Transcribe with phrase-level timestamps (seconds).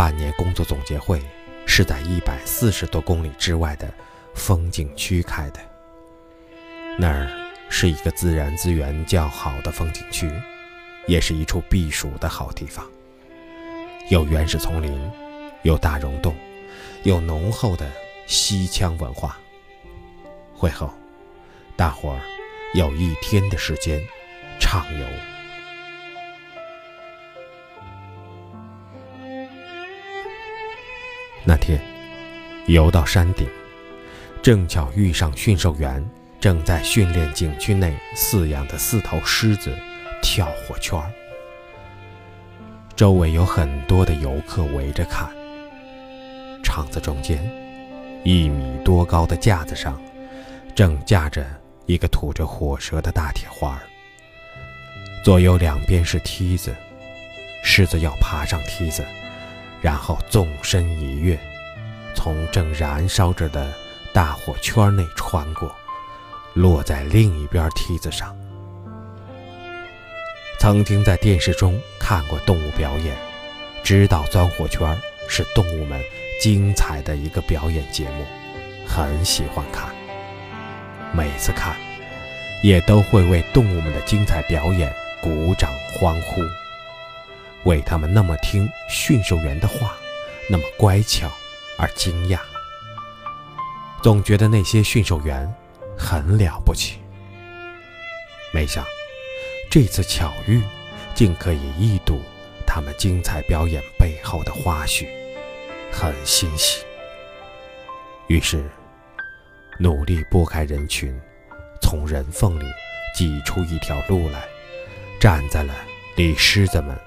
[0.00, 1.20] 半年工作总结会
[1.66, 3.86] 是在一百四十多公里之外的
[4.34, 5.60] 风景区开的。
[6.98, 7.30] 那儿
[7.68, 10.32] 是一个自然资源较好的风景区，
[11.06, 12.82] 也是一处避暑的好地方。
[14.08, 14.98] 有原始丛林，
[15.64, 16.34] 有大溶洞，
[17.02, 17.86] 有浓厚的
[18.26, 19.38] 西羌文化。
[20.54, 20.94] 会后，
[21.76, 22.20] 大伙儿
[22.72, 24.00] 有一天的时间
[24.58, 25.06] 畅游。
[31.44, 31.80] 那天，
[32.66, 33.48] 游到山顶，
[34.42, 36.06] 正巧遇上驯兽员
[36.38, 39.74] 正在训练景区内饲养的四头狮子
[40.22, 41.10] 跳火圈儿。
[42.94, 45.30] 周围有很多的游客围着看。
[46.62, 47.42] 场子中间，
[48.22, 49.98] 一米多高的架子上，
[50.74, 51.44] 正架着
[51.86, 53.80] 一个吐着火舌的大铁环儿。
[55.24, 56.74] 左右两边是梯子，
[57.62, 59.02] 狮子要爬上梯子。
[59.80, 61.38] 然后纵身一跃，
[62.14, 63.72] 从正燃烧着的
[64.12, 65.74] 大火圈内穿过，
[66.54, 68.36] 落在另一边梯子上。
[70.58, 73.16] 曾经在电视中看过动物表演，
[73.82, 74.94] 知道钻火圈
[75.26, 75.98] 是动物们
[76.42, 78.26] 精彩的一个表演节目，
[78.86, 79.88] 很喜欢看。
[81.14, 81.74] 每次看，
[82.62, 84.92] 也都会为动物们的精彩表演
[85.22, 86.42] 鼓掌欢呼。
[87.64, 89.94] 为他们那么听驯兽员的话，
[90.48, 91.30] 那么乖巧
[91.78, 92.38] 而惊讶，
[94.02, 95.52] 总觉得那些驯兽员
[95.96, 96.98] 很了不起。
[98.52, 98.84] 没想
[99.70, 100.62] 这次巧遇，
[101.14, 102.20] 竟可以一睹
[102.66, 105.06] 他们精彩表演背后的花絮，
[105.92, 106.84] 很欣喜。
[108.26, 108.64] 于是，
[109.78, 111.14] 努力拨开人群，
[111.82, 112.64] 从人缝里
[113.14, 114.42] 挤出一条路来，
[115.20, 115.74] 站在了
[116.16, 116.98] 离狮子们。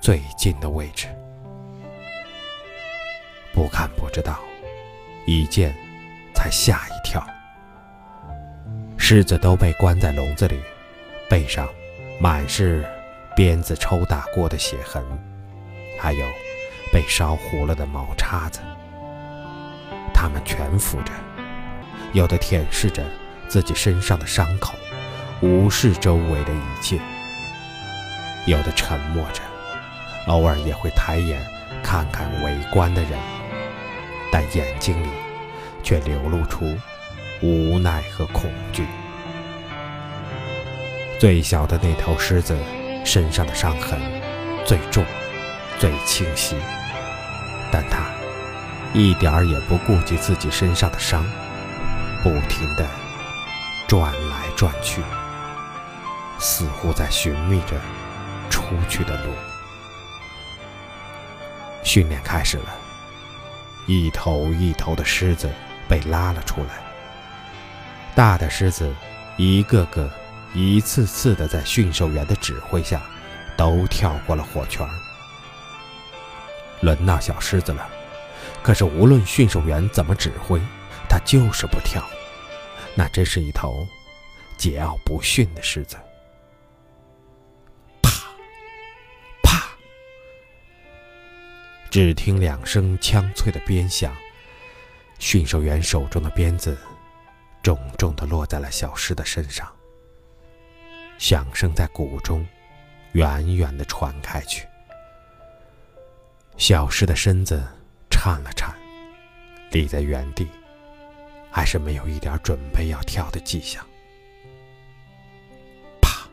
[0.00, 1.08] 最近的位置，
[3.52, 4.38] 不看不知道，
[5.26, 5.74] 一见
[6.34, 7.24] 才吓一跳。
[8.96, 10.60] 狮子都被关在笼子里，
[11.28, 11.68] 背上
[12.20, 12.84] 满是
[13.34, 15.02] 鞭子抽打过的血痕，
[15.98, 16.26] 还有
[16.92, 18.60] 被烧糊了的毛叉子。
[20.14, 21.12] 它们蜷伏着，
[22.12, 23.02] 有的舔舐着
[23.48, 24.74] 自己身上的伤口，
[25.40, 26.98] 无视周围的一切；
[28.46, 29.42] 有的沉默着。
[30.26, 31.40] 偶尔也会抬眼
[31.82, 33.12] 看看围观的人，
[34.32, 35.08] 但眼睛里
[35.82, 36.76] 却流露出
[37.40, 38.86] 无奈和恐惧。
[41.20, 42.56] 最小的那头狮子
[43.04, 43.98] 身上的伤痕
[44.64, 45.04] 最重、
[45.78, 46.56] 最清晰，
[47.70, 48.04] 但它
[48.92, 51.24] 一点儿也不顾及自己身上的伤，
[52.22, 52.84] 不停地
[53.86, 55.00] 转来转去，
[56.38, 57.76] 似乎在寻觅着
[58.50, 59.30] 出去的路。
[61.86, 62.76] 训练开始了，
[63.86, 65.48] 一头一头的狮子
[65.88, 66.70] 被拉了出来。
[68.12, 68.92] 大的狮子
[69.36, 70.10] 一个个、
[70.52, 73.00] 一次次的在驯兽员的指挥下，
[73.56, 74.84] 都跳过了火圈。
[76.80, 77.88] 轮到小狮子了，
[78.64, 80.60] 可是无论驯兽员怎么指挥，
[81.08, 82.02] 它就是不跳。
[82.96, 83.86] 那真是一头
[84.58, 85.96] 桀骜不驯的狮子。
[91.90, 94.14] 只听两声清脆的鞭响，
[95.18, 96.76] 驯兽员手中的鞭子
[97.62, 99.66] 重重地落在了小狮的身上，
[101.16, 102.46] 响声在谷中
[103.12, 104.66] 远远地传开去。
[106.58, 107.66] 小狮的身子
[108.10, 108.74] 颤了颤，
[109.70, 110.46] 立在原地，
[111.50, 113.86] 还是没有一点准备要跳的迹象。
[116.00, 116.28] 啪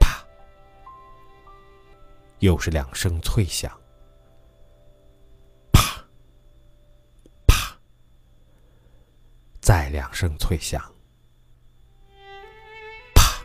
[0.00, 0.24] 啪，
[2.40, 3.70] 又是两声脆响。
[10.12, 10.82] 声脆响，
[13.14, 13.42] 啪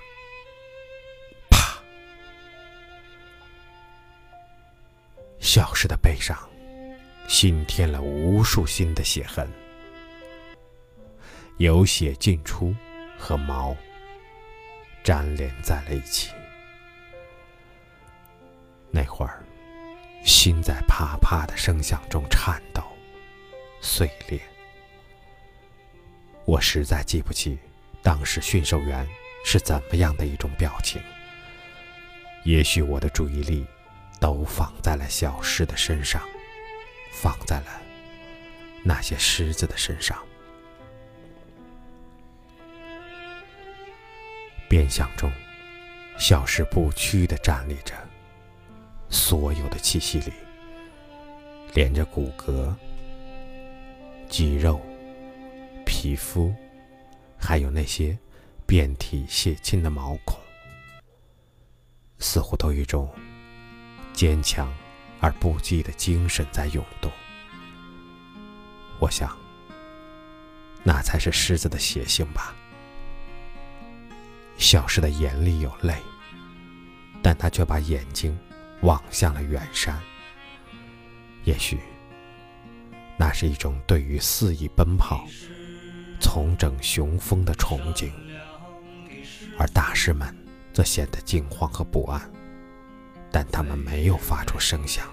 [1.50, 1.82] 啪，
[5.40, 6.38] 小石的背上
[7.28, 9.50] 新添了无数新的血痕，
[11.58, 12.76] 有血进出
[13.18, 13.76] 和毛
[15.04, 16.32] 粘连在了一起。
[18.92, 19.44] 那会儿，
[20.24, 22.82] 心在啪啪的声响中颤抖、
[23.82, 24.42] 碎裂。
[26.46, 27.58] 我实在记不起
[28.04, 29.08] 当时驯兽员
[29.44, 31.02] 是怎么样的一种表情。
[32.44, 33.66] 也许我的注意力
[34.20, 36.22] 都放在了小狮的身上，
[37.12, 37.82] 放在了
[38.84, 40.18] 那些狮子的身上。
[44.70, 45.32] 边响中，
[46.18, 47.96] 小狮不屈地站立着，
[49.10, 50.34] 所有的气息里
[51.74, 52.72] 连着骨骼、
[54.30, 54.80] 肌肉、
[55.86, 56.54] 皮肤，
[57.38, 58.18] 还有那些
[58.66, 60.40] 遍体血亲的毛孔，
[62.20, 63.14] 似乎都有一种
[64.14, 64.74] 坚强
[65.20, 67.12] 而不羁的精神在涌动。
[69.00, 69.38] 我想，
[70.84, 72.56] 那才是狮子的血性吧。
[74.58, 75.96] 小狮的眼里有泪，
[77.22, 78.38] 但他却把眼睛
[78.82, 80.02] 望向了远山。
[81.44, 81.78] 也许，
[83.18, 85.28] 那是一种对于肆意奔跑、
[86.20, 88.12] 重整雄风的憧憬，
[89.58, 90.36] 而大师们
[90.74, 92.22] 则显得惊慌和不安，
[93.32, 95.06] 但他们没有发出声响，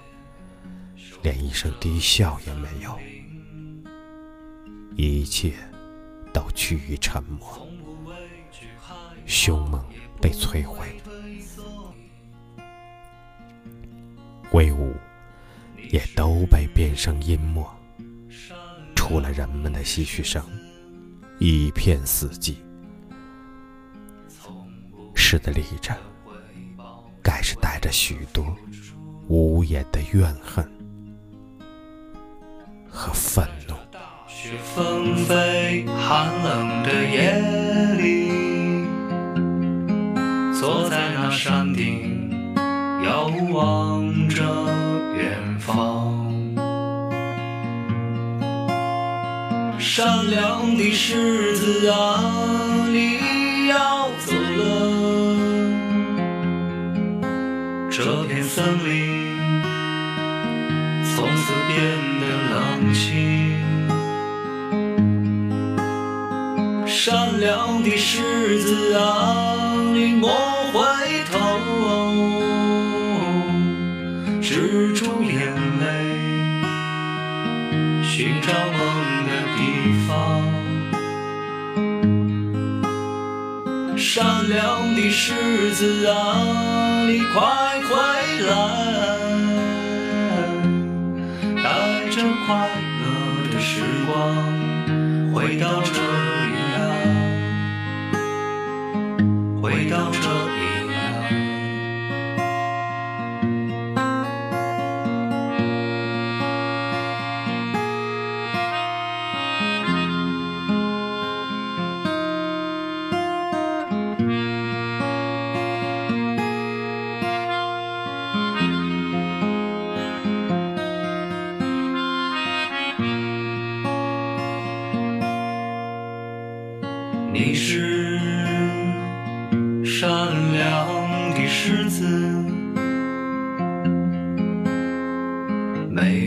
[1.22, 2.98] 连一声低笑也没有。
[4.94, 5.54] 一切
[6.32, 7.66] 都趋于沉默，
[9.26, 9.84] 凶猛
[10.20, 10.86] 被摧毁，
[14.52, 14.94] 威武
[15.90, 17.74] 也都被变成阴默。
[18.94, 20.44] 除了人们的唏嘘声，
[21.44, 22.54] 一片死寂。
[25.12, 25.92] 诗的立着，
[27.20, 28.56] 该是带着许多
[29.26, 30.64] 无言的怨恨
[32.88, 33.74] 和愤怒。
[34.28, 37.32] 雪纷飞，寒冷的夜
[37.98, 38.86] 里，
[40.60, 42.54] 坐在那山顶，
[43.04, 44.01] 遥望
[49.94, 52.24] 善良的狮子啊，
[52.90, 55.36] 你要走了，
[57.90, 59.36] 这片森林
[61.04, 61.76] 从此变
[62.22, 62.24] 得
[62.54, 63.52] 冷清。
[66.86, 70.30] 善良的狮子啊，你莫
[70.72, 70.80] 回
[71.30, 71.36] 头，
[74.40, 75.84] 止住眼泪，
[78.02, 78.80] 寻找梦
[79.62, 79.68] 地
[80.08, 80.10] 方。
[83.96, 86.14] 善良的狮子啊，
[87.06, 87.40] 你快
[87.88, 87.90] 回
[88.48, 88.50] 来，
[91.62, 91.66] 带
[92.10, 92.16] 着
[92.46, 92.68] 快
[93.00, 93.04] 乐
[93.52, 93.70] 的时
[94.06, 94.12] 光
[95.32, 95.92] 回到这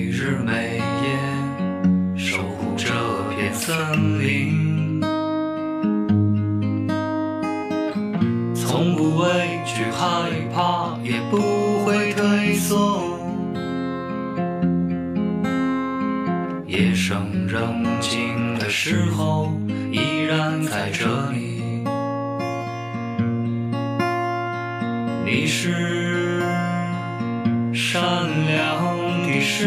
[0.06, 1.18] 每日每夜
[2.16, 2.94] 守护这
[3.32, 3.76] 片森
[4.20, 5.02] 林，
[8.54, 13.18] 从不畏惧害怕，也不会退缩。
[16.68, 17.18] 夜深
[17.48, 19.52] 人静的时候，
[19.92, 21.84] 依然在这里。
[25.26, 26.05] 你是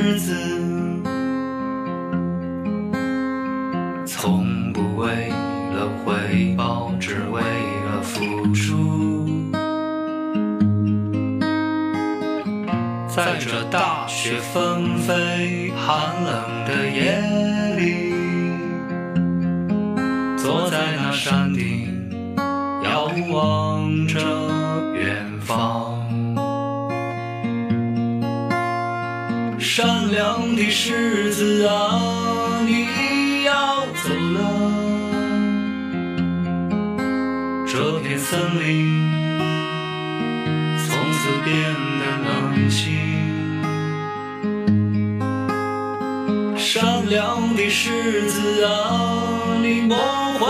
[0.01, 0.33] 日子，
[4.07, 5.29] 从不为
[5.75, 9.27] 了回报，只为了付出。
[13.09, 17.19] 在这大雪纷飞、寒冷的夜
[17.77, 18.15] 里，
[20.37, 22.09] 坐在那山顶，
[22.85, 24.21] 遥望着
[24.95, 26.08] 远方。
[29.79, 32.01] 善良的狮子啊，
[32.67, 34.41] 你要走了，
[37.65, 39.09] 这片森林
[40.85, 41.55] 从此变
[42.01, 42.83] 得冷清。
[46.57, 49.97] 善良的狮子啊，你莫
[50.41, 50.45] 回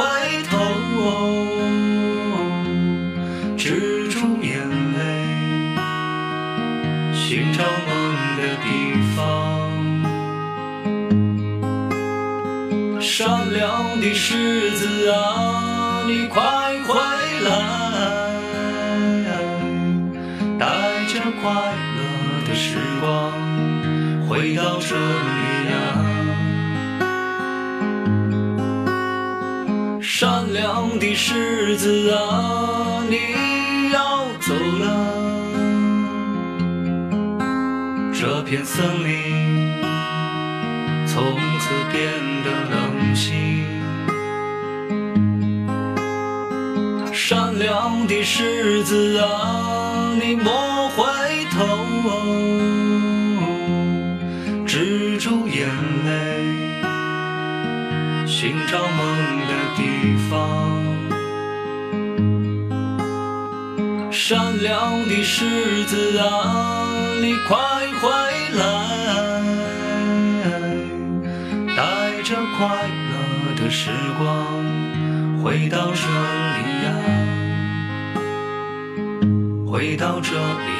[7.28, 7.92] 寻找梦
[8.38, 8.66] 的地
[9.14, 9.20] 方。
[12.98, 16.40] 善良的狮子啊，你快
[16.86, 16.98] 回
[17.44, 17.50] 来，
[20.58, 20.64] 带
[21.12, 21.52] 着快
[21.98, 22.00] 乐
[22.48, 23.06] 的时光
[24.26, 25.76] 回到这里啊。
[30.00, 34.86] 善良的狮子啊，你要走了，
[38.48, 39.78] 片森林
[41.06, 42.10] 从此变
[42.42, 43.66] 得冷清。
[47.12, 51.04] 善良的狮子啊，你莫回
[51.50, 51.84] 头，
[54.66, 55.68] 止住眼
[56.06, 56.08] 泪，
[58.26, 58.96] 寻找梦
[59.46, 60.32] 的地方。
[64.10, 66.88] 善良的狮子啊，
[67.20, 67.56] 你快
[68.00, 68.08] 回
[68.56, 68.62] 来，
[71.76, 73.14] 带着快乐
[73.56, 74.24] 的时光
[75.42, 76.06] 回到这
[76.54, 76.88] 里呀，
[79.66, 80.77] 回到这里。